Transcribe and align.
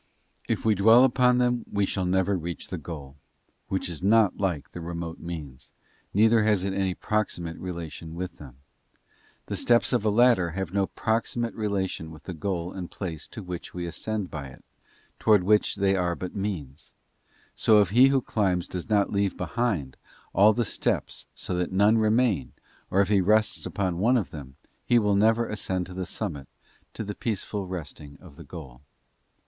If 0.49 0.65
we 0.65 0.73
dwell 0.73 1.03
upon 1.03 1.37
them 1.37 1.63
we 1.71 1.85
shall 1.85 2.05
never 2.07 2.35
reach 2.35 2.69
the 2.69 2.79
goal, 2.79 3.17
which 3.67 3.87
is 3.87 4.01
not 4.01 4.35
like 4.35 4.71
the 4.71 4.81
remote 4.81 5.19
means, 5.19 5.73
neither 6.11 6.41
has 6.41 6.63
it 6.63 6.73
any 6.73 6.95
proximate 6.95 7.59
relation 7.59 8.15
with 8.15 8.37
them. 8.37 8.55
Thé 9.47 9.55
steps 9.55 9.93
of 9.93 10.03
a 10.03 10.09
ladder 10.09 10.49
have 10.57 10.73
no 10.73 10.87
proximate 10.87 11.53
relation 11.53 12.09
with 12.09 12.23
the 12.23 12.33
goal 12.33 12.73
and 12.73 12.89
place 12.89 13.27
to 13.27 13.43
which 13.43 13.75
we 13.75 13.85
ascend 13.85 14.31
by 14.31 14.47
it, 14.47 14.65
PURE 15.19 15.35
CONTEMPLATION 15.37 15.83
THE 15.83 15.89
END 15.89 15.97
OF 15.97 15.99
PRAYER. 15.99 16.15
99 16.15 16.29
towards 16.39 16.41
which 16.41 16.41
they 16.41 16.55
are 16.55 16.59
but 16.65 16.65
means; 16.65 16.93
so 17.55 17.79
if 17.79 17.89
he 17.91 18.07
who 18.07 18.21
climbs 18.23 18.67
does 18.67 18.89
not 18.89 19.11
leave 19.13 19.37
behind 19.37 19.97
all 20.33 20.51
the 20.53 20.65
steps 20.65 21.27
so 21.35 21.53
that 21.53 21.71
none 21.71 21.99
remain, 21.99 22.53
or 22.89 23.01
if 23.01 23.09
he 23.09 23.21
rests 23.21 23.67
upon 23.67 23.99
one 23.99 24.17
of 24.17 24.31
them, 24.31 24.55
he 24.83 24.97
will 24.97 25.15
never 25.15 25.47
ascend 25.47 25.85
to 25.85 25.93
the 25.93 26.07
summit, 26.07 26.47
to 26.95 27.03
the 27.03 27.13
peaceful 27.13 27.67
resting 27.67 28.17
of 28.19 28.35
the 28.35 28.43
goal. 28.43 28.81